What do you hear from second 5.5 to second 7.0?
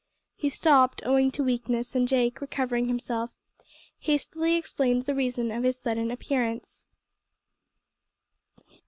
of his sudden appearance.